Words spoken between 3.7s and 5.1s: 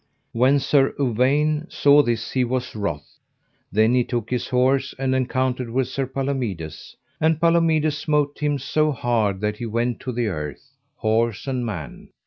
Then he took his horse